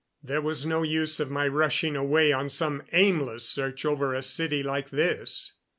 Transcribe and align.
There 0.23 0.41
was 0.41 0.65
no 0.65 0.81
use 0.81 1.19
of 1.19 1.29
my 1.29 1.47
rushing 1.47 1.95
away 1.95 2.31
on 2.31 2.49
some 2.49 2.81
aimless 2.91 3.47
search 3.47 3.85
over 3.85 4.15
a 4.15 4.23
city 4.23 4.63
like 4.63 4.89
this. 4.89 5.53